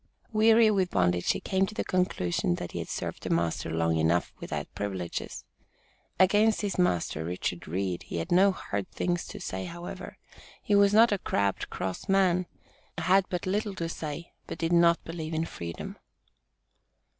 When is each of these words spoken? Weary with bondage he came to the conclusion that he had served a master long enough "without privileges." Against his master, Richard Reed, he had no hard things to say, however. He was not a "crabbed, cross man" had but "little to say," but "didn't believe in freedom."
Weary 0.33 0.71
with 0.71 0.89
bondage 0.89 1.31
he 1.33 1.39
came 1.39 1.67
to 1.67 1.75
the 1.75 1.83
conclusion 1.83 2.55
that 2.55 2.71
he 2.71 2.79
had 2.79 2.89
served 2.89 3.23
a 3.27 3.29
master 3.29 3.69
long 3.69 3.97
enough 3.97 4.33
"without 4.39 4.67
privileges." 4.73 5.45
Against 6.19 6.61
his 6.61 6.79
master, 6.79 7.23
Richard 7.23 7.67
Reed, 7.67 8.01
he 8.01 8.17
had 8.17 8.31
no 8.31 8.51
hard 8.51 8.89
things 8.89 9.27
to 9.27 9.39
say, 9.39 9.65
however. 9.65 10.17
He 10.63 10.73
was 10.73 10.91
not 10.91 11.11
a 11.11 11.19
"crabbed, 11.19 11.69
cross 11.69 12.09
man" 12.09 12.47
had 12.97 13.25
but 13.29 13.45
"little 13.45 13.75
to 13.75 13.87
say," 13.87 14.33
but 14.47 14.57
"didn't 14.57 15.03
believe 15.03 15.35
in 15.35 15.45
freedom." 15.45 15.97